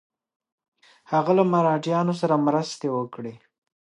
هغه 1.11 1.31
له 1.37 1.43
مرهټیانو 1.53 2.13
سره 2.21 2.43
مرستې 2.47 2.87
وکړي. 2.97 3.33